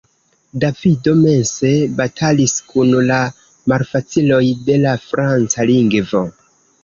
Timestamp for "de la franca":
4.71-5.69